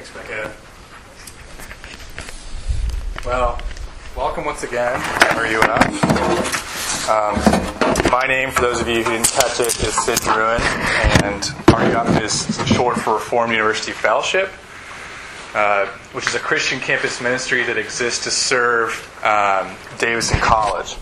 [0.00, 0.50] Thanks, Becca.
[3.26, 3.60] Well,
[4.16, 4.98] welcome once again.
[4.98, 5.60] How are you?
[7.10, 10.58] Um, my name, for those of you who didn't catch it, is Sid Druin,
[11.22, 14.48] and RUF is short for Reformed University Fellowship,
[15.54, 20.96] uh, which is a Christian campus ministry that exists to serve um, Davidson College.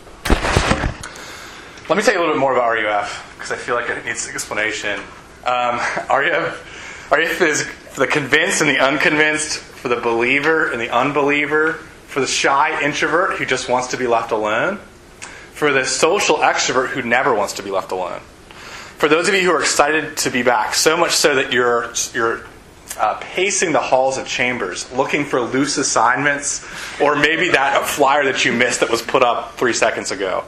[1.88, 4.04] Let me tell you a little bit more about RUF, because I feel like it
[4.04, 4.98] needs explanation.
[5.46, 5.76] Um,
[6.10, 7.64] RUF, RUF is
[7.98, 11.72] for the convinced and the unconvinced, for the believer and the unbeliever,
[12.06, 14.76] for the shy introvert who just wants to be left alone,
[15.52, 18.20] for the social extrovert who never wants to be left alone.
[18.98, 21.92] For those of you who are excited to be back, so much so that you're,
[22.14, 22.46] you're
[22.96, 26.64] uh, pacing the halls of chambers looking for loose assignments,
[27.00, 30.44] or maybe that flyer that you missed that was put up three seconds ago.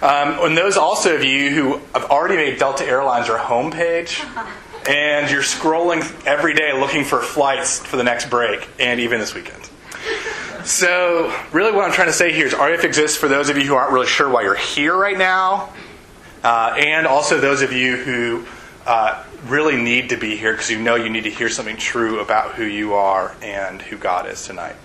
[0.00, 4.24] Um, and those also of you who have already made Delta Airlines your homepage,
[4.86, 9.34] and you're scrolling every day looking for flights for the next break, and even this
[9.34, 9.68] weekend.
[10.64, 13.64] So, really, what I'm trying to say here is RUF exists for those of you
[13.64, 15.72] who aren't really sure why you're here right now,
[16.44, 18.44] uh, and also those of you who
[18.86, 22.20] uh, really need to be here because you know you need to hear something true
[22.20, 24.76] about who you are and who God is tonight.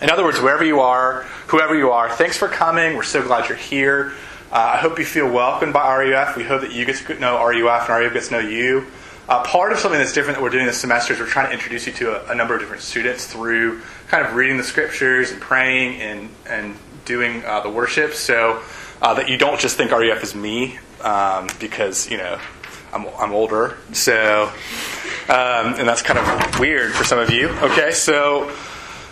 [0.00, 2.96] In other words, wherever you are, whoever you are, thanks for coming.
[2.96, 4.12] We're so glad you're here.
[4.50, 6.34] Uh, I hope you feel welcomed by RUF.
[6.34, 8.86] We hope that you get to know RUF and RUF gets to know you.
[9.28, 11.52] Uh, part of something that's different that we're doing this semester is we're trying to
[11.52, 15.32] introduce you to a, a, number of different students through kind of reading the scriptures
[15.32, 16.74] and praying and, and
[17.04, 18.62] doing uh, the worship so
[19.02, 22.40] uh, that you don't just think RUF is me um, because, you know,
[22.94, 23.76] I'm, I'm older.
[23.92, 24.44] So,
[25.28, 27.50] um, and that's kind of weird for some of you.
[27.50, 28.50] Okay, so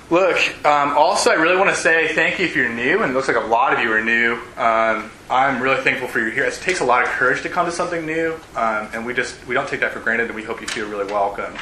[0.08, 3.14] Look, um, also, I really want to say thank you if you're new, and it
[3.14, 4.34] looks like a lot of you are new.
[4.56, 6.44] Um, I'm really thankful for you here.
[6.44, 9.44] It takes a lot of courage to come to something new, um, and we just
[9.48, 11.52] we don't take that for granted, and we hope you feel really welcome.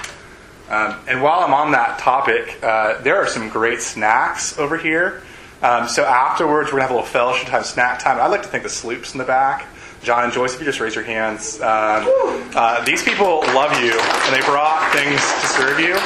[0.69, 5.22] Um, and while I'm on that topic, uh, there are some great snacks over here.
[5.62, 8.21] Um, so afterwards, we're gonna have a little fellowship time, snack time.
[8.21, 9.66] I'd like to thank the Sloops in the back.
[10.03, 11.62] John and Joyce, if you just raise your hands.
[11.62, 12.04] Um,
[12.54, 15.97] uh, these people love you, and they brought things to serve you.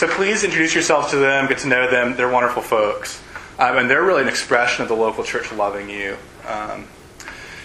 [0.00, 2.16] So please introduce yourself to them, get to know them.
[2.16, 3.22] They're wonderful folks.
[3.58, 6.16] Um, and they're really an expression of the local church loving you
[6.48, 6.86] um,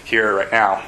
[0.04, 0.84] here right now.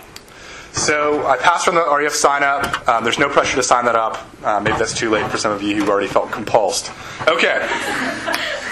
[0.72, 2.86] So I passed from the REF sign up.
[2.86, 4.28] Um, there's no pressure to sign that up.
[4.44, 6.90] Uh, maybe that's too late for some of you who've already felt compulsed.
[7.26, 7.66] Okay.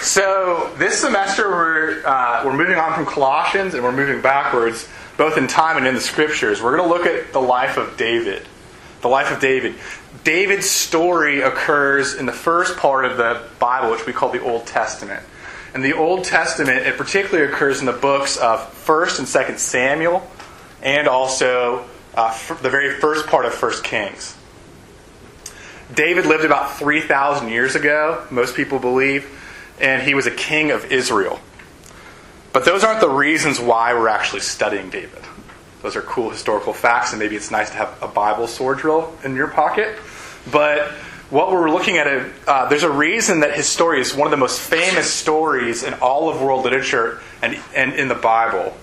[0.02, 5.38] So this semester we're, uh, we're moving on from Colossians and we're moving backwards both
[5.38, 6.62] in time and in the scriptures.
[6.62, 8.46] We're going to look at the life of David.
[9.06, 9.76] The life of David.
[10.24, 14.66] David's story occurs in the first part of the Bible, which we call the Old
[14.66, 15.24] Testament.
[15.76, 20.28] In the Old Testament, it particularly occurs in the books of 1st and 2nd Samuel,
[20.82, 21.84] and also
[22.16, 24.36] uh, the very first part of 1st Kings.
[25.94, 29.30] David lived about 3,000 years ago, most people believe,
[29.80, 31.38] and he was a king of Israel.
[32.52, 35.22] But those aren't the reasons why we're actually studying David.
[35.82, 39.12] Those are cool historical facts, and maybe it's nice to have a Bible sword drill
[39.24, 39.98] in your pocket.
[40.50, 40.88] But
[41.30, 42.06] what we're looking at,
[42.46, 45.94] uh, there's a reason that his story is one of the most famous stories in
[45.94, 48.76] all of world literature and, and in the Bible.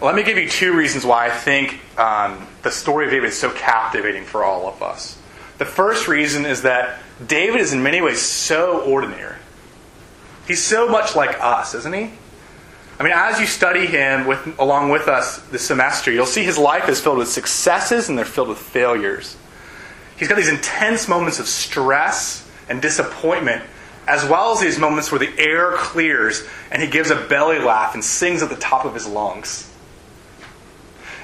[0.00, 3.38] Let me give you two reasons why I think um, the story of David is
[3.38, 5.18] so captivating for all of us.
[5.58, 9.36] The first reason is that David is in many ways so ordinary.
[10.46, 12.10] He's so much like us, isn't he?
[12.98, 16.56] I mean, as you study him with, along with us this semester, you'll see his
[16.56, 19.36] life is filled with successes and they're filled with failures.
[20.16, 23.62] He's got these intense moments of stress and disappointment,
[24.08, 27.92] as well as these moments where the air clears and he gives a belly laugh
[27.92, 29.70] and sings at the top of his lungs.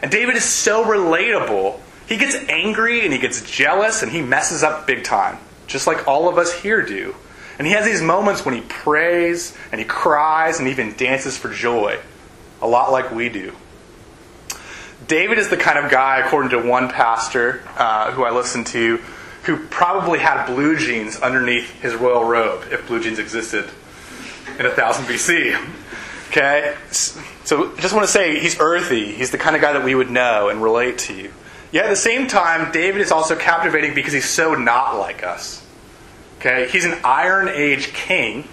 [0.03, 1.81] And David is so relatable.
[2.07, 6.07] He gets angry and he gets jealous and he messes up big time, just like
[6.07, 7.15] all of us here do.
[7.63, 11.49] And he has these moments when he prays and he cries and even dances for
[11.49, 11.97] joy,
[12.61, 13.55] a lot like we do.
[15.07, 18.97] David is the kind of guy, according to one pastor uh, who I listened to,
[19.45, 23.71] who probably had blue jeans underneath his royal robe, if blue jeans existed
[24.59, 25.55] in 1000 BC.
[26.31, 26.75] Okay?
[26.91, 29.13] So just want to say he's earthy.
[29.13, 31.31] He's the kind of guy that we would know and relate to.
[31.71, 35.62] Yet at the same time, David is also captivating because he's so not like us.
[36.45, 38.49] Okay, he's an Iron Age king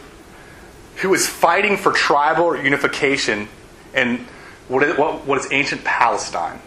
[0.97, 3.47] who is fighting for tribal unification
[3.95, 4.27] in
[4.67, 6.59] what is, what, what is ancient Palestine.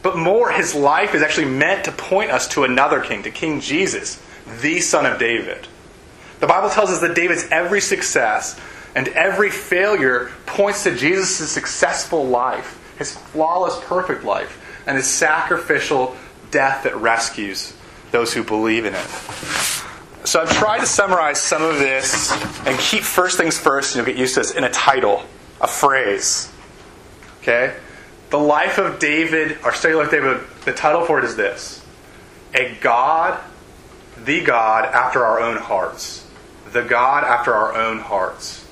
[0.00, 3.60] But more, his life is actually meant to point us to another king, to King
[3.60, 4.22] Jesus,
[4.60, 5.66] the son of David.
[6.38, 8.56] The Bible tells us that David's every success
[8.94, 16.14] and every failure points to Jesus' successful life, his flawless, perfect life, and his sacrificial
[16.52, 17.74] death that rescues
[18.12, 19.90] those who believe in it.
[20.24, 22.32] So I've tried to summarize some of this
[22.66, 25.22] and keep first things first, and you'll get used to this, in a title,
[25.60, 26.50] a phrase.
[27.42, 27.76] Okay?
[28.30, 31.84] The life of David, our study of David, the title for it is this
[32.54, 33.38] A God,
[34.24, 36.26] the God after our own hearts.
[36.72, 38.64] The God after our own hearts.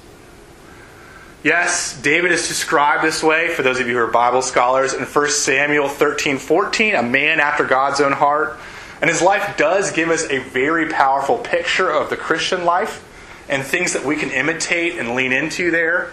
[1.45, 5.05] Yes, David is described this way, for those of you who are Bible scholars, in
[5.05, 8.59] 1 Samuel 13 14, a man after God's own heart.
[9.03, 13.05] And his life does give us a very powerful picture of the Christian life
[13.49, 16.13] and things that we can imitate and lean into there.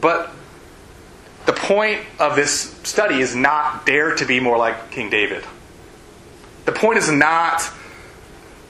[0.00, 0.30] But
[1.46, 5.44] the point of this study is not dare to be more like King David.
[6.64, 7.68] The point is not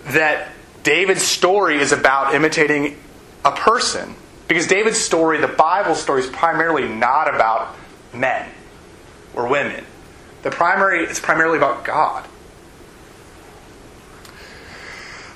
[0.07, 0.49] that
[0.83, 2.99] David's story is about imitating
[3.45, 4.15] a person.
[4.49, 7.77] Because David's story, the Bible story, is primarily not about
[8.15, 8.49] men
[9.35, 9.85] or women.
[10.43, 12.27] The primary it's primarily about God.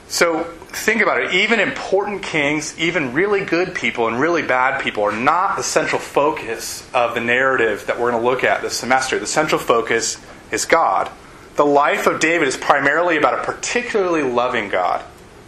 [0.08, 1.34] So think about it.
[1.34, 6.00] Even important kings, even really good people and really bad people are not the central
[6.00, 9.18] focus of the narrative that we're going to look at this semester.
[9.18, 10.18] The central focus
[10.52, 11.10] is God.
[11.56, 15.02] The life of David is primarily about a particularly loving God.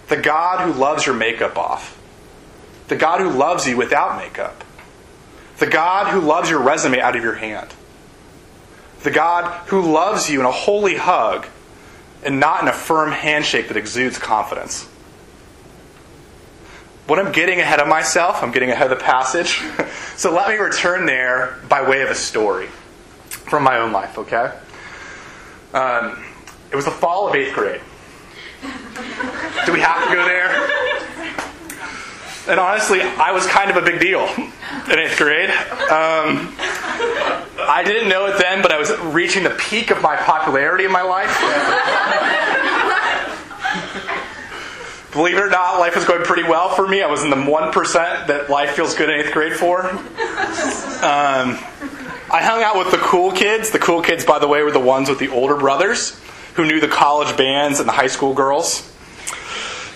[0.08, 1.96] The God who loves your makeup off.
[2.88, 4.64] The God who loves you without makeup.
[5.58, 7.75] The God who loves your resume out of your hand.
[9.02, 11.46] The God who loves you in a holy hug
[12.25, 14.85] and not in a firm handshake that exudes confidence.
[17.06, 19.62] What I'm getting ahead of myself, I'm getting ahead of the passage.
[20.17, 22.67] so let me return there by way of a story
[23.29, 24.53] from my own life, okay?
[25.73, 26.23] Um,
[26.70, 27.81] it was the fall of eighth grade.
[29.65, 30.85] Do we have to go there?
[32.48, 35.50] And honestly, I was kind of a big deal in eighth grade.
[35.50, 36.54] Um,
[37.60, 40.92] I didn't know it then, but I was reaching the peak of my popularity in
[40.92, 41.28] my life.
[45.12, 47.02] Believe it or not, life was going pretty well for me.
[47.02, 49.84] I was in the 1% that life feels good in eighth grade for.
[49.84, 51.58] Um,
[52.30, 53.70] I hung out with the cool kids.
[53.70, 56.18] The cool kids, by the way, were the ones with the older brothers
[56.54, 58.90] who knew the college bands and the high school girls.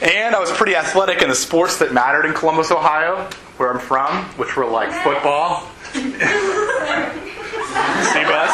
[0.03, 3.79] And I was pretty athletic in the sports that mattered in Columbus, Ohio, where I'm
[3.79, 6.11] from, which were like football, See
[8.25, 8.53] bus.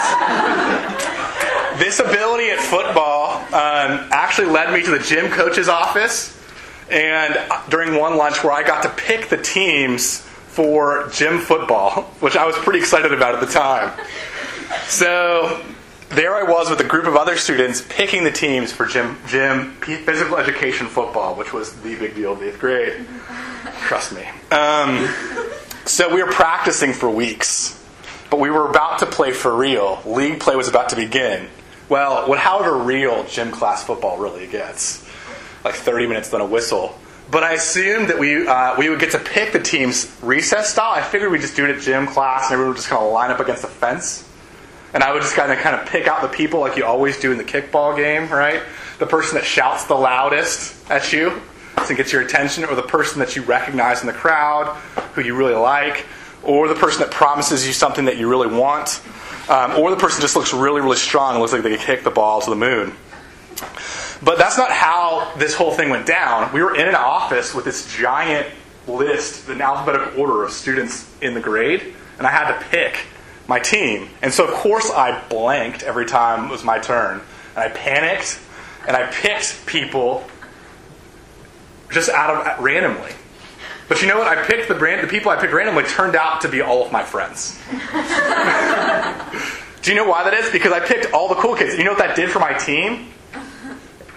[1.78, 6.38] This ability at football um, actually led me to the gym coach's office,
[6.90, 7.38] and
[7.70, 12.46] during one lunch where I got to pick the teams for gym football, which I
[12.46, 13.98] was pretty excited about at the time.
[14.86, 15.64] So
[16.10, 19.72] there I was with a group of other students picking the teams for gym, gym
[19.81, 23.06] physical education football, which was the big deal in eighth grade.
[23.81, 24.26] Trust me.
[24.50, 25.08] Um,
[25.84, 27.75] so we were practicing for weeks.
[28.31, 30.02] But we were about to play for real.
[30.05, 31.49] League play was about to begin.
[31.88, 35.08] Well, what, however real gym class football really gets,
[35.64, 36.99] like 30 minutes, then a whistle.
[37.31, 40.93] But I assumed that we uh, we would get to pick the team's recess style.
[40.93, 43.12] I figured we'd just do it at gym class, and everyone would just kind of
[43.12, 44.27] line up against the fence.
[44.94, 47.20] And I would just kind of kind of pick out the people like you always
[47.20, 48.62] do in the kickball game, right?
[48.99, 51.40] The person that shouts the loudest at you
[51.87, 54.75] to get your attention, or the person that you recognize in the crowd,
[55.14, 56.06] who you really like
[56.43, 59.00] or the person that promises you something that you really want,
[59.49, 62.05] um, or the person just looks really, really strong and looks like they could kick
[62.05, 62.93] the ball to the moon.
[64.23, 66.52] But that's not how this whole thing went down.
[66.52, 68.48] We were in an office with this giant
[68.86, 73.06] list, in alphabetical order of students in the grade, and I had to pick
[73.48, 74.08] my team.
[74.22, 77.20] And so, of course, I blanked every time it was my turn.
[77.56, 78.38] And I panicked,
[78.86, 80.24] and I picked people
[81.90, 83.12] just out of randomly.
[83.88, 84.28] But you know what?
[84.28, 85.02] I picked the brand.
[85.02, 87.58] The people I picked randomly turned out to be all of my friends.
[89.82, 90.50] Do you know why that is?
[90.50, 91.78] Because I picked all the cool kids.
[91.78, 93.08] You know what that did for my team?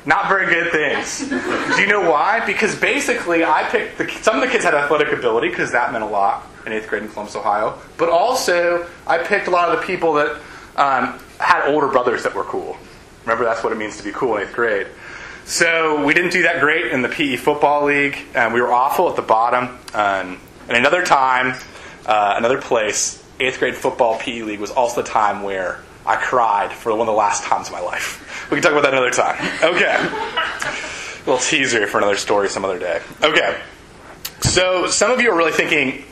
[0.06, 1.30] Not very good things.
[1.30, 2.44] Do you know why?
[2.46, 6.04] Because basically, I picked the, some of the kids had athletic ability because that meant
[6.04, 7.78] a lot in eighth grade in Columbus, Ohio.
[7.98, 10.42] But also, I picked a lot of the people that
[10.76, 12.78] um, had older brothers that were cool.
[13.26, 14.88] Remember, that's what it means to be cool in eighth grade.
[15.46, 18.18] So we didn't do that great in the PE football league.
[18.36, 19.78] Um, we were awful at the bottom.
[19.94, 21.56] Um, and another time,
[22.06, 26.72] uh, another place, eighth grade football PE league was also the time where I cried
[26.72, 28.50] for one of the last times of my life.
[28.50, 29.38] We can talk about that another time.
[29.64, 29.96] Okay.
[29.96, 33.02] A little teaser for another story some other day.
[33.24, 33.60] Okay.
[34.42, 36.04] So some of you are really thinking,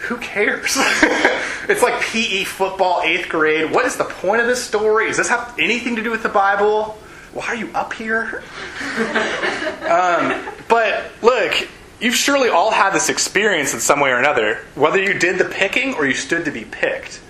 [0.00, 0.76] who cares?
[1.68, 3.70] it's like PE football, eighth grade.
[3.70, 5.08] What is the point of this story?
[5.08, 6.98] Does this have anything to do with the Bible?
[7.32, 8.42] why are you up here?
[9.88, 11.68] um, but look,
[12.00, 15.44] you've surely all had this experience in some way or another, whether you did the
[15.44, 17.20] picking or you stood to be picked.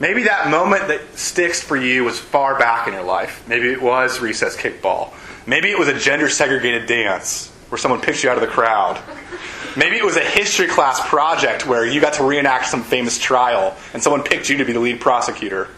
[0.00, 3.46] Maybe that moment that sticks for you was far back in your life.
[3.46, 5.12] Maybe it was recess kickball.
[5.46, 7.52] Maybe it was a gender segregated dance.
[7.68, 9.00] where someone picked you out of the crowd.
[9.76, 13.76] Maybe it was a history class project where you got to reenact some famous trial
[13.94, 15.68] and someone picked you to be the lead prosecutor.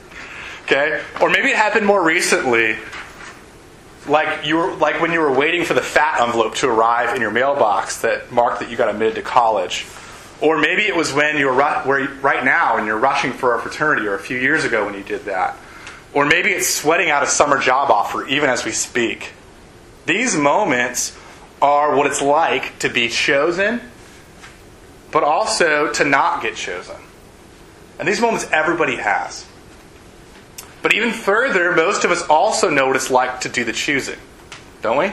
[0.62, 1.02] Okay?
[1.20, 2.78] Or maybe it happened more recently,
[4.08, 7.20] like you were like when you were waiting for the fat envelope to arrive in
[7.20, 9.86] your mailbox that marked that you got admitted to college.
[10.42, 13.60] Or maybe it was when you were where, right now and you're rushing for a
[13.60, 15.56] fraternity, or a few years ago when you did that.
[16.12, 19.32] Or maybe it's sweating out a summer job offer, even as we speak.
[20.04, 21.16] These moments
[21.62, 23.80] are what it's like to be chosen,
[25.12, 26.96] but also to not get chosen.
[28.00, 29.46] And these moments everybody has.
[30.82, 34.18] But even further, most of us also know what it's like to do the choosing,
[34.82, 35.12] don't we?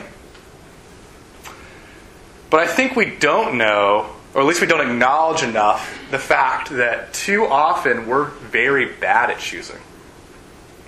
[2.50, 6.70] But I think we don't know, or at least we don't acknowledge enough, the fact
[6.70, 9.80] that too often we're very bad at choosing.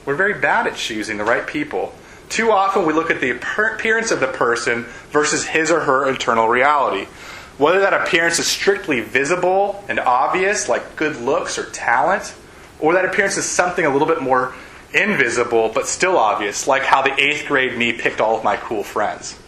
[0.07, 1.95] We're very bad at choosing the right people.
[2.29, 6.49] Too often we look at the appearance of the person versus his or her internal
[6.49, 7.07] reality.
[7.59, 12.35] Whether that appearance is strictly visible and obvious, like good looks or talent,
[12.81, 14.55] or that appearance is something a little bit more
[14.95, 18.83] invisible but still obvious, like how the eighth grade me picked all of my cool
[18.83, 19.39] friends.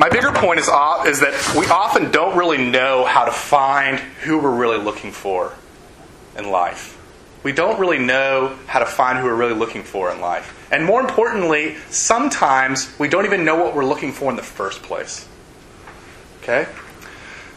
[0.00, 4.38] My bigger point is, is that we often don't really know how to find who
[4.38, 5.52] we're really looking for
[6.38, 6.96] in life.
[7.42, 10.66] We don't really know how to find who we're really looking for in life.
[10.72, 14.82] And more importantly, sometimes we don't even know what we're looking for in the first
[14.82, 15.28] place.
[16.42, 16.66] Okay?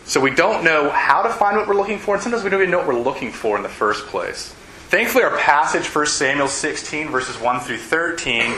[0.03, 2.59] So we don't know how to find what we're looking for, and sometimes we don't
[2.59, 4.53] even know what we're looking for in the first place.
[4.89, 8.53] Thankfully, our passage, 1 Samuel 16, verses 1 through 13,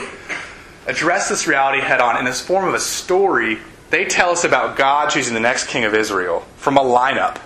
[0.88, 3.58] address this reality head on in this form of a story.
[3.90, 7.40] They tell us about God choosing the next king of Israel from a lineup.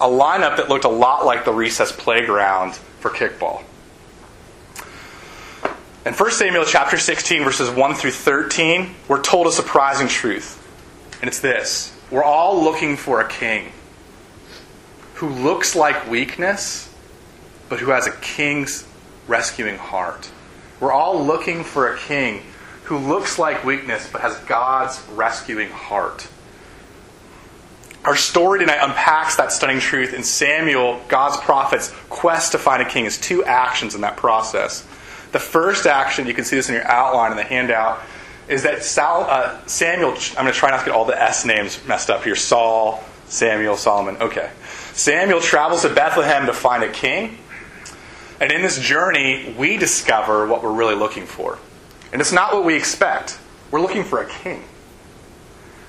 [0.00, 3.62] A lineup that looked a lot like the recess playground for kickball.
[6.04, 10.58] In 1 Samuel chapter 16, verses 1 through 13, we're told a surprising truth.
[11.20, 13.70] And it's this We're all looking for a king
[15.14, 16.88] who looks like weakness
[17.72, 18.86] but who has a king's
[19.26, 20.30] rescuing heart.
[20.78, 22.42] We're all looking for a king
[22.84, 26.28] who looks like weakness but has God's rescuing heart.
[28.04, 32.88] Our story tonight unpacks that stunning truth in Samuel, God's prophet's quest to find a
[32.88, 34.82] king, is two actions in that process.
[35.30, 38.02] The first action, you can see this in your outline in the handout,
[38.48, 41.78] is that uh, Samuel, I'm going to try not to get all the S names
[41.86, 44.16] messed up here Saul, Samuel, Solomon.
[44.16, 44.50] Okay.
[44.92, 47.38] Samuel travels to Bethlehem to find a king.
[48.40, 51.58] And in this journey, we discover what we're really looking for.
[52.12, 53.38] And it's not what we expect.
[53.70, 54.64] We're looking for a king.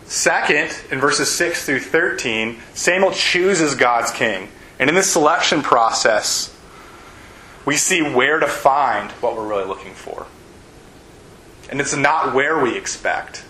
[0.06, 4.50] Second, in verses 6 through 13, Samuel chooses God's king.
[4.80, 6.56] And in this selection process,
[7.66, 10.28] we see where to find what we're really looking for.
[11.70, 13.46] And it's not where we expect.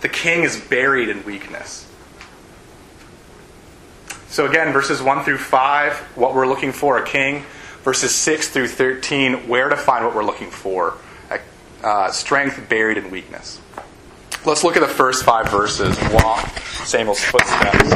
[0.00, 1.86] The king is buried in weakness.
[4.28, 7.44] So, again, verses 1 through 5, what we're looking for, a king
[7.82, 10.96] verses 6 through 13, where to find what we're looking for
[11.82, 13.60] uh, strength buried in weakness.
[14.44, 16.48] Let's look at the first five verses and walk
[16.84, 17.92] Samuel's footsteps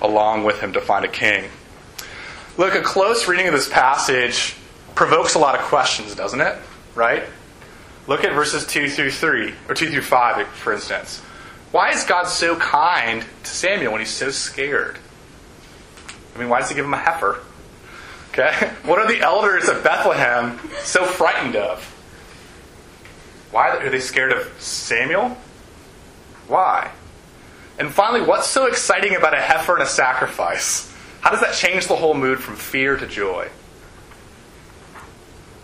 [0.00, 1.44] along with him to find a king.
[2.56, 4.56] Look, a close reading of this passage
[4.94, 6.56] provokes a lot of questions, doesn't it?
[6.94, 7.24] Right?
[8.06, 11.20] Look at verses 2 through 3, or 2 through 5, for instance.
[11.72, 14.98] Why is God so kind to Samuel when he's so scared?
[16.34, 17.40] I mean, why does he give him a heifer?
[18.30, 18.70] Okay?
[18.84, 21.95] What are the elders of Bethlehem so frightened of?
[23.50, 25.36] Why are they scared of Samuel?
[26.48, 26.90] Why?
[27.78, 30.92] And finally, what's so exciting about a heifer and a sacrifice?
[31.20, 33.48] How does that change the whole mood from fear to joy?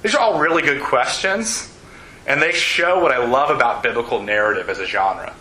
[0.03, 1.73] These are all really good questions,
[2.27, 5.35] and they show what I love about biblical narrative as a genre.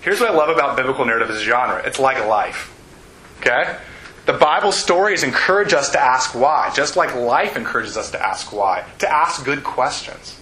[0.00, 2.70] Here's what I love about biblical narrative as a genre it's like life.
[3.40, 3.76] Okay?
[4.26, 8.52] The Bible stories encourage us to ask why, just like life encourages us to ask
[8.52, 10.40] why, to ask good questions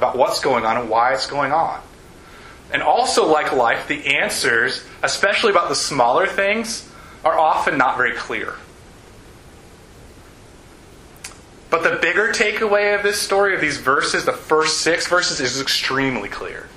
[0.00, 1.80] about what's going on and why it's going on.
[2.72, 6.88] And also, like life, the answers, especially about the smaller things,
[7.22, 8.54] are often not very clear.
[11.68, 15.60] But the bigger takeaway of this story, of these verses, the first six verses, is
[15.60, 16.68] extremely clear.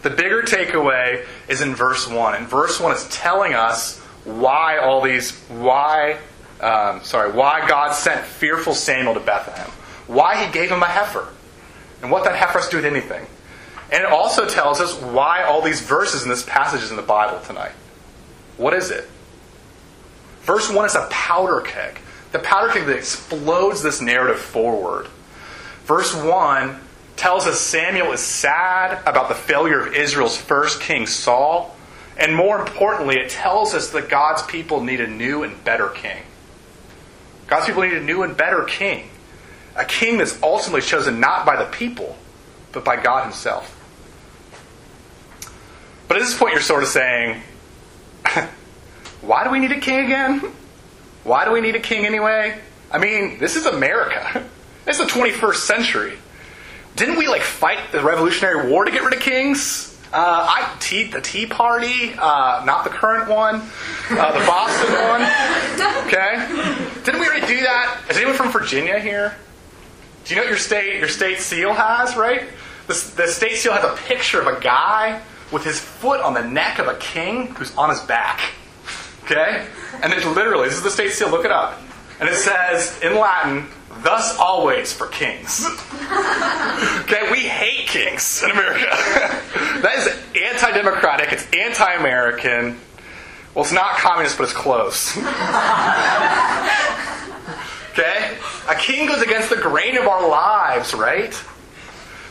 [0.00, 2.34] The bigger takeaway is in verse 1.
[2.34, 6.18] And verse 1 is telling us why all these, why,
[6.60, 9.70] um, sorry, why God sent fearful Samuel to Bethlehem,
[10.06, 11.28] why he gave him a heifer,
[12.02, 13.24] and what that has to do with anything.
[13.90, 17.02] And it also tells us why all these verses in this passage is in the
[17.02, 17.72] Bible tonight.
[18.56, 19.08] What is it?
[20.42, 21.98] Verse 1 is a powder keg.
[22.32, 25.08] The powder keg that explodes this narrative forward.
[25.84, 26.80] Verse 1
[27.16, 31.76] tells us Samuel is sad about the failure of Israel's first king, Saul.
[32.16, 36.22] And more importantly, it tells us that God's people need a new and better king.
[37.46, 39.08] God's people need a new and better king.
[39.76, 42.16] A king that's ultimately chosen not by the people,
[42.72, 43.78] but by God Himself.
[46.08, 47.40] But at this point, you're sort of saying,
[49.22, 50.52] why do we need a king again?
[51.24, 52.58] Why do we need a king anyway?
[52.90, 54.48] I mean, this is America.
[54.84, 56.18] It's the 21st century.
[56.96, 59.96] Didn't we like fight the Revolutionary War to get rid of kings?
[60.12, 63.62] Uh, I tea, the Tea Party, uh, not the current one,
[64.10, 65.22] uh, the Boston one.
[66.12, 66.34] Okay,
[67.04, 67.98] didn't we already do that?
[68.10, 69.34] Is anyone from Virginia here?
[70.24, 72.16] Do you know what your state your state seal has?
[72.16, 72.48] Right,
[72.86, 76.42] the, the state seal has a picture of a guy with his foot on the
[76.42, 78.40] neck of a king who's on his back.
[79.24, 79.66] Okay,
[80.02, 81.30] and it literally this is the state seal.
[81.30, 81.80] Look it up,
[82.20, 83.66] and it says in Latin,
[84.02, 85.64] thus always for kings.
[87.02, 88.86] okay, we hate kings in America.
[89.82, 92.78] that is anti democratic, it's anti American.
[93.54, 95.16] Well, it's not communist, but it's close.
[97.92, 98.38] okay?
[98.72, 101.34] A king goes against the grain of our lives, right?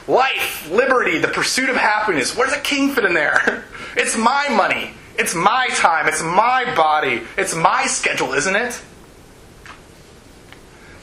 [0.08, 2.36] Life, liberty, the pursuit of happiness.
[2.36, 3.66] Where does a king fit in there?
[3.94, 4.92] It's my money.
[5.20, 6.08] It's my time.
[6.08, 7.24] It's my body.
[7.38, 8.82] It's my schedule, isn't it?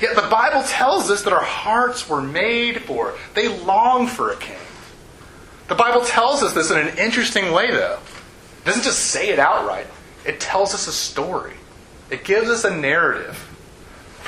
[0.00, 4.36] Yet the Bible tells us that our hearts were made for, they long for a
[4.36, 4.56] king.
[5.66, 7.98] The Bible tells us this in an interesting way, though.
[8.62, 9.86] It doesn't just say it outright,
[10.24, 11.54] it tells us a story.
[12.10, 13.47] It gives us a narrative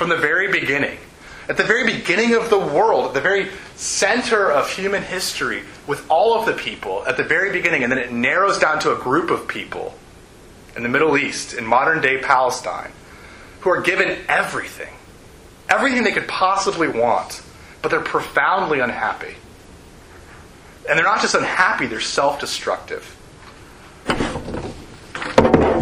[0.01, 0.97] from the very beginning.
[1.47, 6.09] At the very beginning of the world, at the very center of human history, with
[6.09, 8.95] all of the people at the very beginning, and then it narrows down to a
[8.95, 9.93] group of people
[10.75, 12.89] in the Middle East, in modern day Palestine,
[13.59, 14.89] who are given everything
[15.69, 17.43] everything they could possibly want,
[17.83, 19.35] but they're profoundly unhappy.
[20.89, 23.15] And they're not just unhappy, they're self destructive.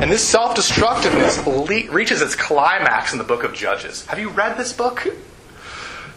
[0.02, 1.46] And this self destructiveness
[1.90, 4.06] reaches its climax in the book of Judges.
[4.06, 5.06] Have you read this book?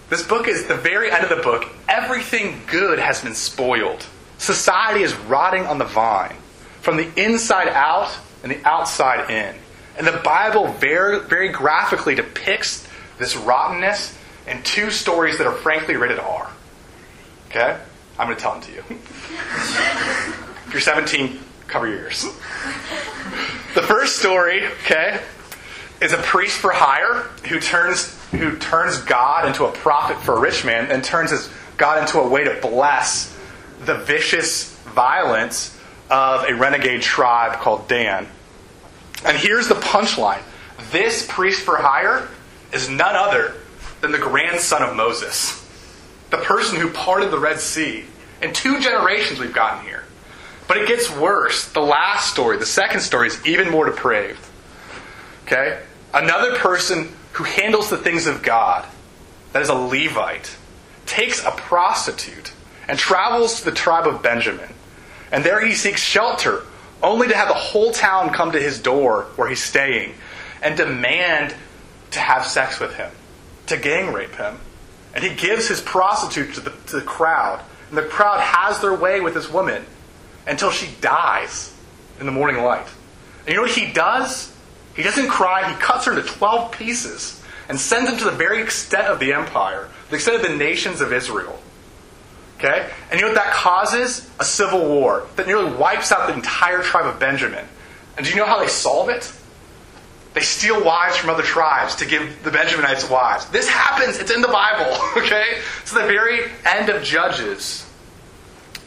[0.08, 1.66] This book is the very end of the book.
[1.88, 4.06] Everything good has been spoiled.
[4.38, 6.36] Society is rotting on the vine,
[6.80, 9.56] from the inside out and the outside in.
[9.98, 12.86] And the Bible very, very graphically depicts
[13.18, 14.16] this rottenness
[14.46, 16.52] in two stories that are frankly rated R.
[17.48, 17.76] Okay?
[18.16, 18.84] I'm going to tell them to you.
[18.90, 21.40] if you're 17,
[21.72, 22.24] cover your ears.
[23.74, 25.20] The first story, okay,
[26.02, 30.40] is a priest for hire who turns who turns God into a prophet for a
[30.40, 33.36] rich man and turns his God into a way to bless
[33.84, 35.78] the vicious violence
[36.10, 38.26] of a renegade tribe called Dan.
[39.24, 40.42] And here's the punchline.
[40.90, 42.28] This priest for hire
[42.72, 43.54] is none other
[44.00, 45.58] than the grandson of Moses,
[46.30, 48.04] the person who parted the Red Sea.
[48.40, 50.01] In two generations, we've gotten here.
[50.72, 51.66] But it gets worse.
[51.66, 54.42] The last story, the second story, is even more depraved.
[55.44, 55.78] Okay?
[56.14, 58.86] Another person who handles the things of God,
[59.52, 60.56] that is a Levite,
[61.04, 62.54] takes a prostitute
[62.88, 64.70] and travels to the tribe of Benjamin.
[65.30, 66.62] And there he seeks shelter,
[67.02, 70.14] only to have the whole town come to his door where he's staying
[70.62, 71.54] and demand
[72.12, 73.10] to have sex with him,
[73.66, 74.58] to gang rape him.
[75.14, 77.62] And he gives his prostitute to the, to the crowd.
[77.90, 79.84] And the crowd has their way with this woman
[80.46, 81.74] until she dies
[82.20, 82.86] in the morning light.
[83.40, 84.54] And you know what he does?
[84.94, 88.60] He doesn't cry, he cuts her into 12 pieces and sends them to the very
[88.60, 91.58] extent of the empire, the extent of the nations of Israel.
[92.58, 92.88] Okay?
[93.10, 94.30] And you know what that causes?
[94.38, 97.64] A civil war that nearly wipes out the entire tribe of Benjamin.
[98.16, 99.32] And do you know how they solve it?
[100.34, 103.46] They steal wives from other tribes to give the Benjaminites wives.
[103.46, 105.58] This happens, it's in the Bible, okay?
[105.82, 107.86] It's the very end of Judges.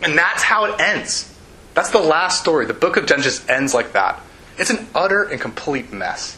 [0.01, 1.34] And that's how it ends.
[1.75, 2.65] That's the last story.
[2.65, 4.21] The book of Judges ends like that.
[4.57, 6.38] It's an utter and complete mess.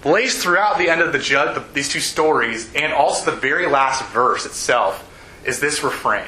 [0.00, 4.02] Blazed throughout the end of the judge, these two stories, and also the very last
[4.06, 5.08] verse itself,
[5.44, 6.26] is this refrain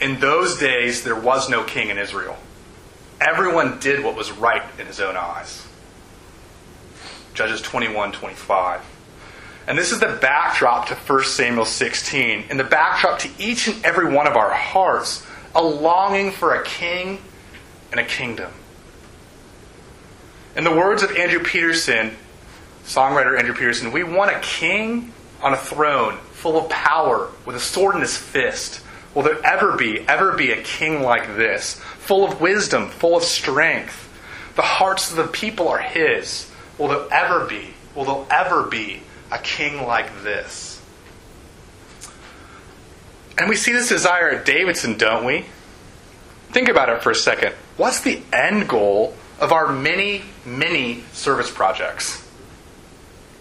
[0.00, 2.36] In those days, there was no king in Israel.
[3.20, 5.66] Everyone did what was right in his own eyes.
[7.34, 8.80] Judges 21 25.
[9.68, 13.84] And this is the backdrop to 1 Samuel 16, and the backdrop to each and
[13.84, 17.20] every one of our hearts a longing for a king
[17.92, 18.50] and a kingdom.
[20.56, 22.16] In the words of Andrew Peterson,
[22.84, 27.60] songwriter Andrew Peterson, we want a king on a throne full of power with a
[27.60, 28.82] sword in his fist.
[29.14, 31.80] Will there ever be, ever be a king like this?
[32.08, 34.08] full of wisdom, full of strength.
[34.56, 36.50] The hearts of the people are His.
[36.78, 40.82] Will there ever be, will there ever be a king like this?
[43.36, 45.46] And we see this desire at Davidson, don't we?
[46.50, 47.54] Think about it for a second.
[47.76, 52.20] What's the end goal of our many, many service projects?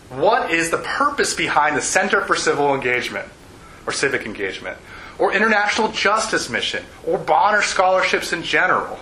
[0.10, 3.28] What is the purpose behind the Center for Civil Engagement
[3.86, 4.78] or Civic Engagement
[5.18, 9.00] or International Justice Mission or Bonner Scholarships in general?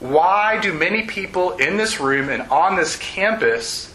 [0.00, 3.94] Why do many people in this room and on this campus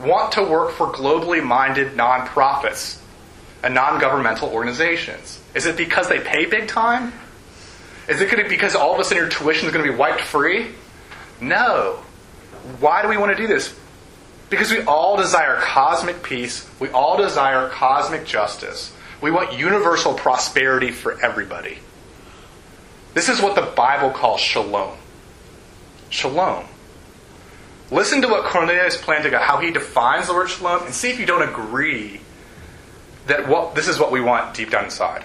[0.00, 3.00] want to work for globally minded nonprofits
[3.62, 5.40] and non governmental organizations?
[5.54, 7.12] Is it because they pay big time?
[8.08, 10.68] Is it because all of a sudden your tuition is going to be wiped free?
[11.40, 12.02] No.
[12.78, 13.76] Why do we want to do this?
[14.48, 16.68] Because we all desire cosmic peace.
[16.78, 18.92] We all desire cosmic justice.
[19.20, 21.78] We want universal prosperity for everybody.
[23.14, 24.96] This is what the Bible calls shalom.
[26.10, 26.66] Shalom.
[27.90, 31.26] Listen to what Cornelius Plantinga, how he defines the word shalom, and see if you
[31.26, 32.20] don't agree
[33.26, 35.24] that what, this is what we want deep down inside.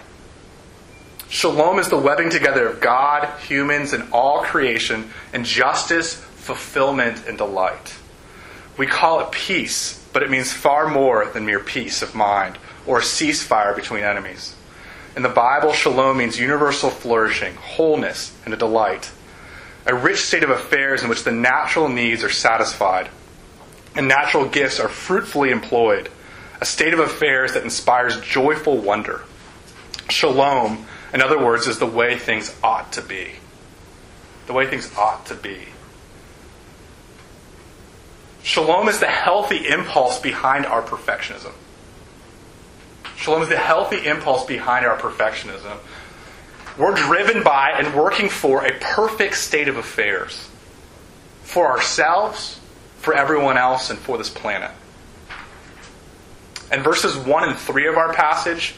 [1.28, 7.38] Shalom is the webbing together of God, humans, and all creation and justice, fulfillment, and
[7.38, 7.96] delight.
[8.78, 13.00] We call it peace, but it means far more than mere peace of mind or
[13.00, 14.56] a ceasefire between enemies.
[15.16, 19.12] In the Bible, shalom means universal flourishing, wholeness, and a delight.
[19.86, 23.10] A rich state of affairs in which the natural needs are satisfied
[23.96, 26.10] and natural gifts are fruitfully employed.
[26.62, 29.24] A state of affairs that inspires joyful wonder.
[30.10, 33.34] Shalom in other words, is the way things ought to be.
[34.48, 35.68] The way things ought to be.
[38.44, 41.52] Shalom is the healthy impulse behind our perfectionism.
[43.18, 45.78] Shalom is the healthy impulse behind our perfectionism.
[46.78, 50.50] We're driven by and working for a perfect state of affairs
[51.44, 52.60] for ourselves,
[53.00, 54.72] for everyone else, and for this planet.
[56.72, 58.76] And verses 1 and 3 of our passage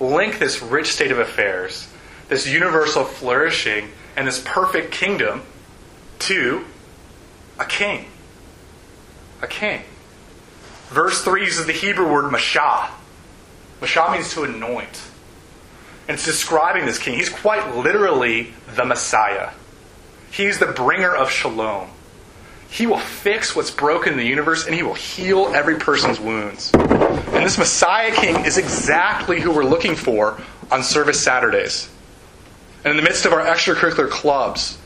[0.00, 1.88] link this rich state of affairs,
[2.28, 5.42] this universal flourishing, and this perfect kingdom
[6.20, 6.64] to
[7.58, 8.06] a king.
[9.42, 9.82] A king.
[10.88, 12.88] Verse 3 uses the Hebrew word mashah.
[13.80, 15.10] Mashah means to anoint.
[16.06, 17.14] And it's describing this king.
[17.14, 19.50] He's quite literally the Messiah.
[20.30, 21.88] He's the bringer of shalom.
[22.68, 26.72] He will fix what's broken in the universe and he will heal every person's wounds.
[26.74, 30.40] And this Messiah King is exactly who we're looking for
[30.70, 31.88] on service Saturdays.
[32.84, 34.76] And in the midst of our extracurricular clubs,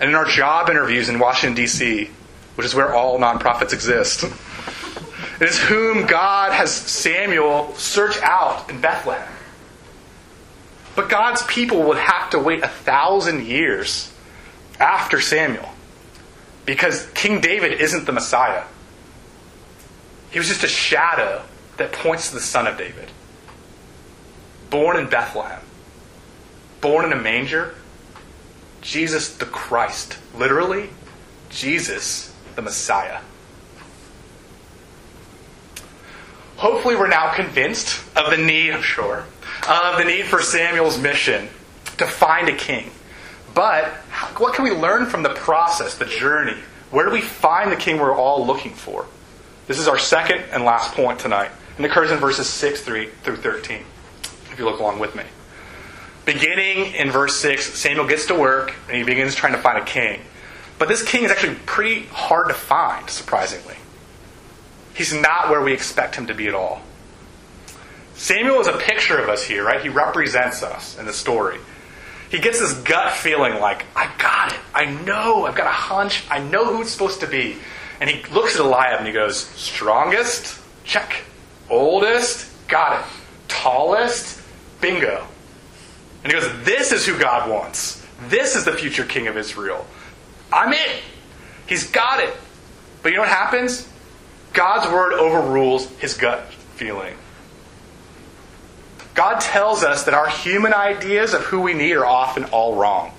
[0.00, 2.10] and in our job interviews in Washington, D.C.,
[2.54, 4.22] which is where all nonprofits exist,
[5.40, 9.35] it is whom God has Samuel search out in Bethlehem.
[10.96, 14.10] But God's people would have to wait a thousand years
[14.80, 15.68] after Samuel
[16.64, 18.64] because King David isn't the Messiah.
[20.30, 21.42] He was just a shadow
[21.76, 23.10] that points to the Son of David.
[24.70, 25.60] Born in Bethlehem,
[26.80, 27.74] born in a manger,
[28.80, 30.18] Jesus the Christ.
[30.34, 30.90] Literally,
[31.50, 33.20] Jesus the Messiah.
[36.56, 39.26] Hopefully, we're now convinced of the need, I'm sure,
[39.68, 41.48] of the need for Samuel's mission
[41.98, 42.90] to find a king.
[43.54, 43.86] But
[44.38, 46.56] what can we learn from the process, the journey?
[46.90, 49.06] Where do we find the king we're all looking for?
[49.66, 51.50] This is our second and last point tonight.
[51.76, 53.82] And it occurs in verses 6 through 13,
[54.50, 55.24] if you look along with me.
[56.24, 59.84] Beginning in verse 6, Samuel gets to work and he begins trying to find a
[59.84, 60.20] king.
[60.78, 63.76] But this king is actually pretty hard to find, surprisingly.
[64.94, 66.82] He's not where we expect him to be at all.
[68.16, 69.80] Samuel is a picture of us here, right?
[69.80, 71.58] He represents us in the story
[72.28, 74.58] he gets this gut feeling like, I got it.
[74.74, 75.46] I know.
[75.46, 76.24] I've got a hunch.
[76.30, 77.56] I know who it's supposed to be.
[78.00, 80.60] And he looks at Eliab and he goes, Strongest?
[80.84, 81.24] Check.
[81.70, 82.50] Oldest?
[82.68, 83.06] Got it.
[83.48, 84.42] Tallest?
[84.80, 85.26] Bingo.
[86.24, 88.04] And he goes, This is who God wants.
[88.28, 89.86] This is the future king of Israel.
[90.52, 91.02] I'm it.
[91.66, 92.34] He's got it.
[93.02, 93.88] But you know what happens?
[94.52, 97.14] God's word overrules his gut feeling.
[99.16, 103.12] God tells us that our human ideas of who we need are often all wrong.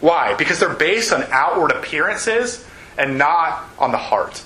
[0.00, 0.34] Why?
[0.34, 2.66] Because they're based on outward appearances
[2.98, 4.42] and not on the heart.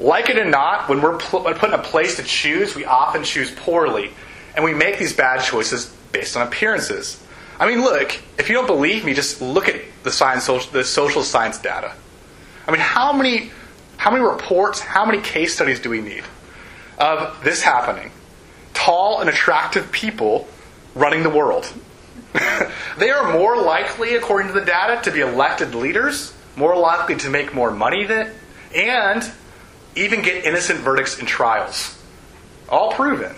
[0.00, 3.50] Like it or not, when we're put in a place to choose, we often choose
[3.50, 4.10] poorly.
[4.54, 7.22] And we make these bad choices based on appearances.
[7.58, 11.22] I mean, look, if you don't believe me, just look at the, science, the social
[11.22, 11.94] science data.
[12.66, 13.50] I mean, how many,
[13.96, 16.24] how many reports, how many case studies do we need
[16.98, 18.10] of this happening?
[18.76, 20.46] Tall and attractive people
[20.94, 21.72] running the world.
[22.98, 27.30] they are more likely, according to the data, to be elected leaders, more likely to
[27.30, 28.30] make more money than,
[28.74, 29.28] and
[29.96, 31.98] even get innocent verdicts in trials.
[32.68, 33.34] All proven.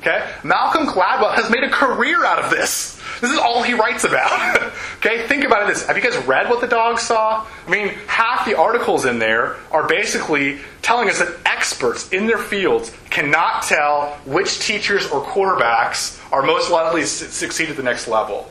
[0.00, 0.30] Okay?
[0.44, 3.00] Malcolm Gladwell has made a career out of this.
[3.20, 4.72] This is all he writes about.
[4.98, 5.26] okay?
[5.26, 5.86] Think about it this.
[5.86, 7.46] Have you guys read what the dog saw?
[7.66, 12.38] I mean, half the articles in there are basically telling us that experts in their
[12.38, 18.06] fields cannot tell which teachers or quarterbacks are most likely to succeed at the next
[18.06, 18.48] level.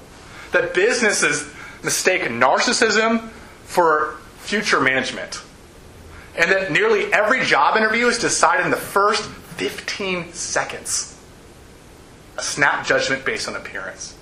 [0.51, 1.49] That businesses
[1.83, 3.29] mistake narcissism
[3.63, 5.41] for future management.
[6.37, 11.17] And that nearly every job interview is decided in the first 15 seconds.
[12.37, 14.15] A snap judgment based on appearance.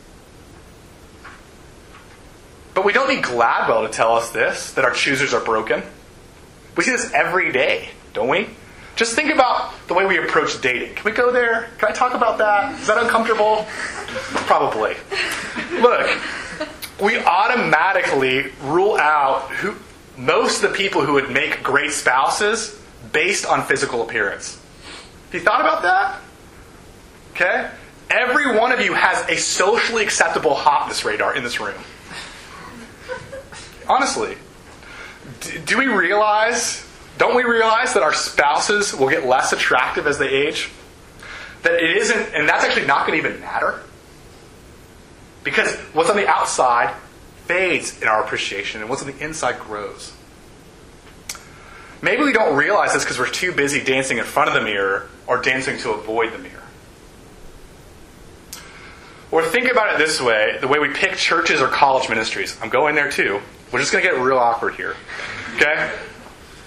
[2.75, 5.81] But we don't need Gladwell to tell us this, that our choosers are broken.
[6.77, 8.49] We see this every day, don't we?
[8.95, 10.95] Just think about the way we approach dating.
[10.95, 11.69] Can we go there?
[11.77, 12.79] Can I talk about that?
[12.79, 13.65] Is that uncomfortable?
[14.47, 14.95] Probably.
[15.81, 16.17] Look,
[17.01, 19.75] we automatically rule out who,
[20.17, 22.81] most of the people who would make great spouses
[23.11, 24.61] based on physical appearance.
[25.25, 26.21] Have you thought about that?
[27.31, 27.69] Okay?
[28.09, 31.75] Every one of you has a socially acceptable hotness radar in this room.
[33.89, 34.37] Honestly.
[35.65, 36.85] Do we realize,
[37.17, 40.69] don't we realize that our spouses will get less attractive as they age?
[41.63, 43.81] That it isn't, and that's actually not going to even matter?
[45.43, 46.93] Because what's on the outside
[47.45, 50.13] fades in our appreciation, and what's on the inside grows.
[52.01, 55.09] Maybe we don't realize this because we're too busy dancing in front of the mirror
[55.27, 56.61] or dancing to avoid the mirror.
[59.31, 62.57] Or think about it this way the way we pick churches or college ministries.
[62.61, 63.41] I'm going there too.
[63.71, 64.95] We're just going to get real awkward here.
[65.55, 65.91] Okay?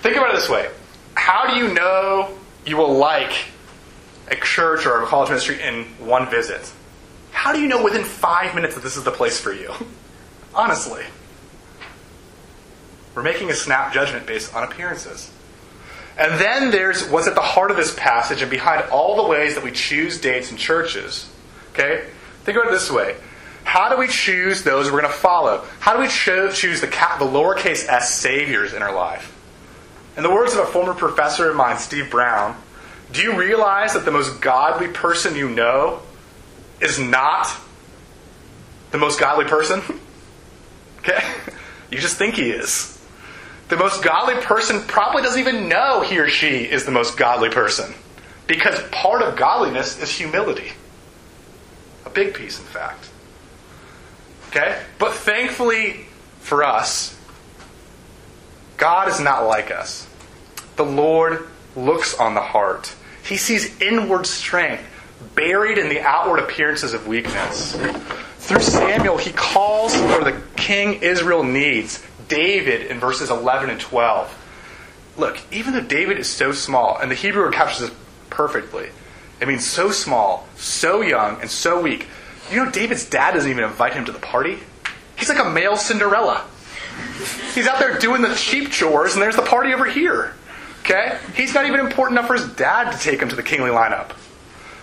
[0.08, 0.70] Think about it this way
[1.12, 3.30] How do you know you will like
[4.30, 6.72] a church or a college ministry in one visit?
[7.30, 9.70] How do you know within five minutes that this is the place for you?
[10.54, 11.04] Honestly.
[13.14, 15.30] We're making a snap judgment based on appearances.
[16.16, 19.56] And then there's what's at the heart of this passage and behind all the ways
[19.56, 21.30] that we choose dates and churches.
[21.72, 22.08] Okay?
[22.44, 23.14] Think about it this way.
[23.64, 25.66] How do we choose those we're going to follow?
[25.80, 29.34] How do we cho- choose the, cap- the lowercase s saviors in our life?
[30.18, 32.60] In the words of a former professor of mine, Steve Brown,
[33.12, 36.02] do you realize that the most godly person you know
[36.80, 37.48] is not
[38.90, 39.80] the most godly person?
[40.98, 41.22] okay?
[41.92, 43.00] You just think he is.
[43.68, 47.50] The most godly person probably doesn't even know he or she is the most godly
[47.50, 47.94] person.
[48.48, 50.72] Because part of godliness is humility.
[52.04, 53.08] A big piece, in fact.
[54.48, 54.82] Okay?
[54.98, 56.06] But thankfully
[56.40, 57.16] for us,
[58.78, 60.07] God is not like us.
[60.78, 62.94] The Lord looks on the heart.
[63.24, 64.84] He sees inward strength
[65.34, 67.74] buried in the outward appearances of weakness.
[68.38, 75.12] Through Samuel, he calls for the king Israel needs David in verses 11 and 12.
[75.16, 77.98] Look, even though David is so small, and the Hebrew word captures this
[78.30, 78.90] perfectly,
[79.42, 82.06] I mean, so small, so young, and so weak.
[82.52, 84.60] You know, David's dad doesn't even invite him to the party.
[85.16, 86.46] He's like a male Cinderella.
[87.52, 90.36] He's out there doing the sheep chores, and there's the party over here.
[90.88, 91.18] Okay?
[91.34, 94.12] He's not even important enough for his dad to take him to the kingly lineup.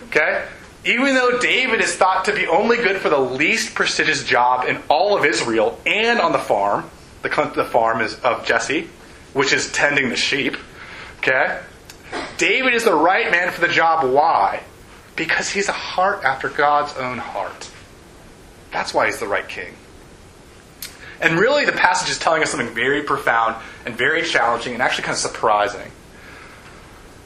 [0.04, 0.46] Okay?
[0.84, 4.80] Even though David is thought to be only good for the least prestigious job in
[4.88, 6.88] all of Israel and on the farm,
[7.22, 8.88] the, the farm is of Jesse,
[9.32, 10.56] which is tending the sheep.
[11.18, 11.60] Okay?
[12.38, 14.08] David is the right man for the job.
[14.08, 14.62] Why?
[15.16, 17.68] Because he's a heart after God's own heart.
[18.70, 19.74] That's why he's the right king.
[21.20, 25.04] And really, the passage is telling us something very profound and very challenging and actually
[25.04, 25.90] kind of surprising.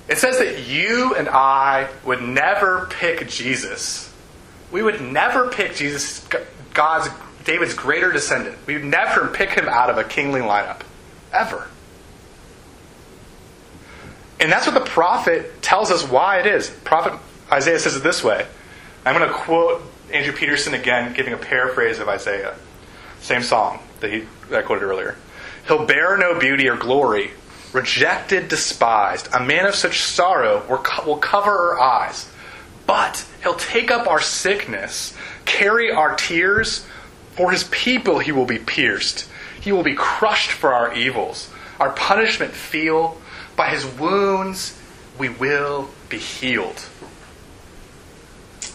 [0.09, 4.13] It says that you and I would never pick Jesus.
[4.73, 6.27] We would never pick Jesus,
[6.75, 7.09] God's
[7.45, 8.57] David's greater descendant.
[8.67, 10.81] We would never pick him out of a kingly lineup.
[11.33, 11.69] Ever.
[14.41, 16.71] And that's what the prophet tells us why it is.
[16.71, 17.13] Prophet
[17.51, 18.47] Isaiah says it this way.
[19.05, 22.55] I'm going to quote Andrew Peterson again, giving a paraphrase of Isaiah.
[23.21, 25.17] Same song that, he, that I quoted earlier.
[25.67, 27.31] He'll bear no beauty or glory,
[27.73, 29.29] rejected, despised.
[29.33, 30.65] A man of such sorrow
[31.07, 32.29] will cover our eyes.
[32.87, 36.87] But he'll take up our sickness, carry our tears,
[37.33, 39.29] for his people he will be pierced.
[39.61, 41.51] He will be crushed for our evils.
[41.79, 43.21] Our punishment feel.
[43.55, 44.77] By his wounds
[45.19, 46.85] we will be healed.
[48.61, 48.67] Do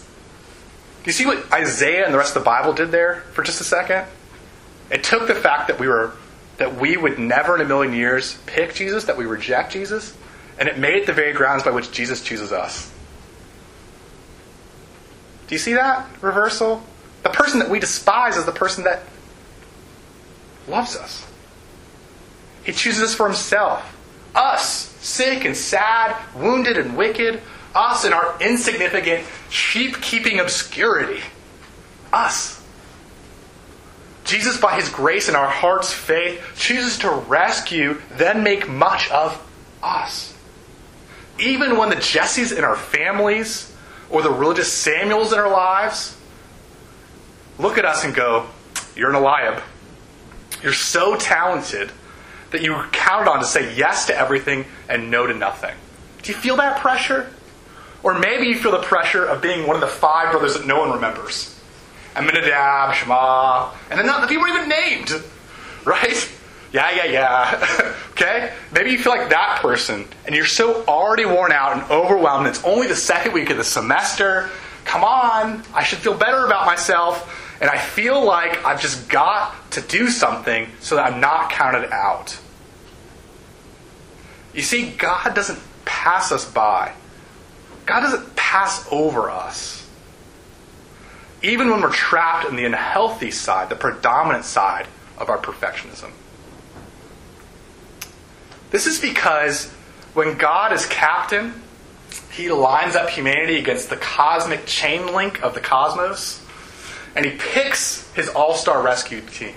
[1.10, 3.64] you see what Isaiah and the rest of the Bible did there for just a
[3.64, 4.06] second?
[4.92, 6.14] It took the fact that we were
[6.58, 10.16] that we would never in a million years pick Jesus, that we reject Jesus,
[10.58, 12.90] and it made it the very grounds by which Jesus chooses us.
[15.48, 16.82] Do you see that reversal?
[17.24, 19.04] The person that we despise is the person that
[20.68, 21.28] loves us.
[22.64, 23.92] He chooses us for himself.
[24.34, 24.66] Us,
[25.02, 27.42] sick and sad, wounded and wicked,
[27.76, 31.20] Us in our insignificant, sheep keeping obscurity.
[32.14, 32.55] Us.
[34.26, 39.42] Jesus, by his grace and our heart's faith, chooses to rescue, then make much of
[39.84, 40.36] us.
[41.40, 43.74] Even when the Jessies in our families
[44.10, 46.18] or the religious Samuels in our lives
[47.60, 48.48] look at us and go,
[48.96, 49.62] You're an Eliab.
[50.64, 51.92] You're so talented
[52.52, 55.76] that you count on to say yes to everything and no to nothing.
[56.24, 57.30] Do you feel that pressure?
[58.02, 60.80] Or maybe you feel the pressure of being one of the five brothers that no
[60.80, 61.55] one remembers.
[62.16, 65.12] Abinadab, Shammah, and then not the people are even named.
[65.86, 66.32] Right?
[66.72, 67.94] Yeah, yeah, yeah.
[68.12, 68.52] okay?
[68.74, 72.48] Maybe you feel like that person and you're so already worn out and overwhelmed.
[72.48, 74.50] It's only the second week of the semester.
[74.84, 77.58] Come on, I should feel better about myself.
[77.62, 81.92] And I feel like I've just got to do something so that I'm not counted
[81.94, 82.38] out.
[84.54, 86.94] You see, God doesn't pass us by,
[87.86, 89.85] God doesn't pass over us.
[91.46, 94.88] Even when we're trapped in the unhealthy side, the predominant side
[95.20, 96.10] of our perfectionism.
[98.72, 99.70] This is because
[100.16, 101.62] when God is captain,
[102.32, 106.44] he lines up humanity against the cosmic chain link of the cosmos,
[107.16, 109.54] and he picks his all star rescue team.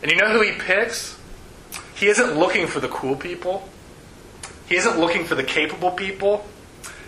[0.00, 1.18] And you know who he picks?
[1.96, 3.68] He isn't looking for the cool people.
[4.68, 6.46] He isn't looking for the capable people.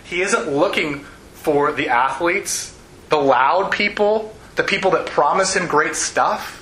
[0.03, 1.05] He isn't looking
[1.35, 2.70] for the athletes,
[3.11, 6.57] the loud people, the people that promise him great stuff.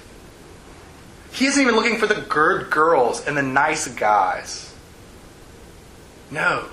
[1.31, 4.73] He isn't even looking for the good girls and the nice guys.
[6.31, 6.65] No.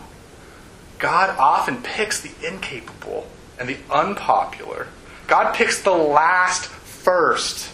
[0.98, 3.26] God often picks the incapable
[3.60, 4.88] and the unpopular.
[5.26, 7.70] God picks the last first.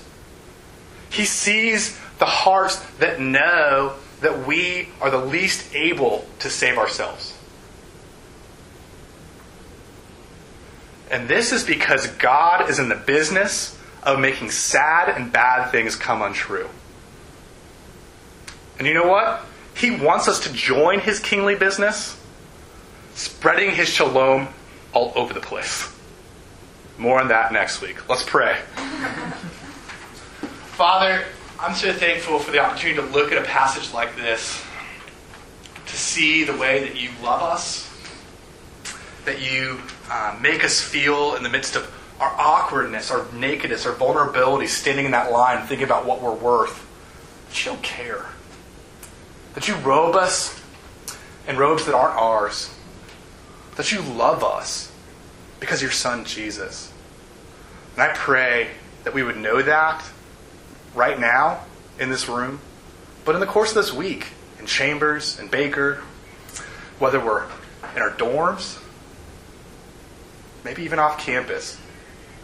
[1.08, 7.38] He sees the hearts that know that we are the least able to save ourselves.
[11.12, 15.94] And this is because God is in the business of making sad and bad things
[15.94, 16.70] come untrue.
[18.78, 19.44] And you know what?
[19.76, 22.18] He wants us to join his kingly business,
[23.14, 24.48] spreading his shalom
[24.94, 25.94] all over the place.
[26.96, 28.08] More on that next week.
[28.08, 28.58] Let's pray.
[30.72, 31.24] Father,
[31.60, 34.64] I'm so thankful for the opportunity to look at a passage like this,
[35.86, 37.91] to see the way that you love us,
[39.24, 39.80] that you
[40.10, 45.06] uh, make us feel in the midst of our awkwardness, our nakedness, our vulnerability, standing
[45.06, 46.86] in that line, thinking about what we're worth,
[47.48, 48.26] that you don't care.
[49.54, 50.60] That you robe us
[51.46, 52.74] in robes that aren't ours.
[53.76, 54.92] That you love us
[55.60, 56.92] because of your son, Jesus.
[57.94, 58.68] And I pray
[59.04, 60.04] that we would know that
[60.94, 61.64] right now
[61.98, 62.60] in this room,
[63.24, 66.02] but in the course of this week, in Chambers, in Baker,
[66.98, 67.44] whether we're
[67.96, 68.81] in our dorms,
[70.64, 71.80] maybe even off campus.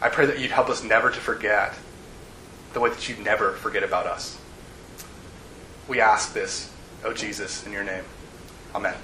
[0.00, 1.74] I pray that you'd help us never to forget
[2.72, 4.38] the way that you'd never forget about us.
[5.88, 6.72] We ask this,
[7.04, 8.04] O oh Jesus, in your name.
[8.74, 8.94] Amen.